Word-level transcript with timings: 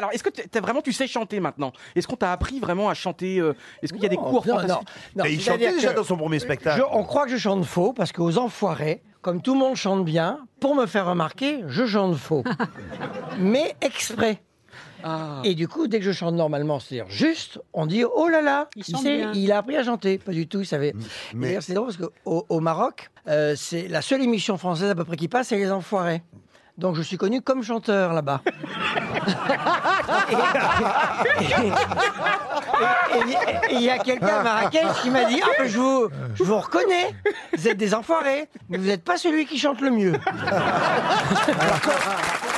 Alors, 0.00 0.12
est-ce 0.14 0.22
que 0.22 0.30
t'as- 0.30 0.60
vraiment 0.60 0.80
tu 0.80 0.94
sais 0.94 1.06
chanter 1.06 1.40
maintenant? 1.40 1.72
Est-ce 1.94 2.08
qu'on 2.08 2.16
t'a 2.16 2.32
appris 2.32 2.58
vraiment 2.58 2.88
à 2.88 2.94
chanter 2.94 3.38
euh, 3.38 3.54
Est-ce 3.82 3.92
qu'il 3.92 4.02
y 4.02 4.06
a 4.06 4.08
des 4.08 4.16
cours 4.16 4.46
non, 4.46 4.54
fantastiques? 4.58 4.88
non, 5.14 5.24
Et 5.26 5.32
il 5.34 5.40
c'est-à-dire 5.42 5.68
chantait 5.68 5.76
déjà 5.80 5.90
que 5.92 5.96
dans 5.98 6.04
son 6.04 6.16
premier 6.16 6.38
spectacle. 6.38 6.78
je- 6.80 6.96
on 6.96 7.04
croit 7.04 7.26
que 7.26 7.30
je 7.32 7.36
chante 7.36 7.64
faux 7.66 7.92
parce 7.92 8.10
qu'aux 8.10 8.38
enfoirés, 8.38 9.02
comme 9.20 9.42
tout 9.42 9.52
le 9.52 9.60
monde 9.60 9.76
chante 9.76 10.06
bien, 10.06 10.40
pour 10.58 10.74
me 10.74 10.86
faire 10.86 11.04
remarquer, 11.06 11.60
je 11.68 11.84
chante 11.84 12.16
faux. 12.16 12.42
Mais 13.38 13.74
exprès. 13.82 14.40
Ah. 15.02 15.40
Et 15.44 15.54
du 15.54 15.66
coup, 15.68 15.86
dès 15.86 15.98
que 15.98 16.04
je 16.04 16.12
chante 16.12 16.34
normalement, 16.34 16.78
c'est-à-dire 16.78 17.10
juste, 17.10 17.58
on 17.72 17.86
dit 17.86 18.04
oh 18.04 18.28
là 18.28 18.42
là, 18.42 18.68
Il 18.76 18.84
il, 18.86 18.92
chante 18.94 19.02
sait, 19.02 19.16
bien. 19.18 19.32
il 19.34 19.50
a 19.52 19.58
appris 19.58 19.76
à 19.76 19.84
chanter. 19.84 20.18
Pas 20.18 20.32
du 20.32 20.46
tout, 20.46 20.60
il 20.60 20.66
savait. 20.66 20.94
mais- 21.34 21.48
D'ailleurs, 21.48 21.62
c'est 21.62 21.72
drôle 21.74 21.86
parce 21.88 21.96
qu'au 21.98 22.46
au 22.48 22.60
Maroc, 22.60 23.10
euh, 23.28 23.54
c'est 23.56 23.88
la 23.88 24.02
seule 24.02 24.22
émission 24.22 24.56
française 24.58 24.90
à 24.90 24.94
peu 24.94 25.04
près 25.04 25.16
qui 25.16 25.28
passe, 25.28 25.48
c'est 25.48 25.56
Les 25.56 25.70
Enfoirés. 25.70 26.22
Donc 26.80 26.96
je 26.96 27.02
suis 27.02 27.18
connu 27.18 27.42
comme 27.42 27.62
chanteur 27.62 28.14
là-bas. 28.14 28.40
et 33.14 33.18
il 33.74 33.82
y 33.82 33.90
a 33.90 33.98
quelqu'un 33.98 34.38
à 34.38 34.42
Marrakech 34.42 35.02
qui 35.02 35.10
m'a 35.10 35.26
dit 35.26 35.42
Ah, 35.44 35.48
ben, 35.58 35.68
je, 35.68 35.78
vous, 35.78 36.08
je 36.34 36.42
vous 36.42 36.58
reconnais, 36.58 37.14
vous 37.54 37.68
êtes 37.68 37.76
des 37.76 37.94
enfoirés, 37.94 38.48
mais 38.70 38.78
vous 38.78 38.86
n'êtes 38.86 39.04
pas 39.04 39.18
celui 39.18 39.44
qui 39.44 39.58
chante 39.58 39.82
le 39.82 39.90
mieux. 39.90 40.14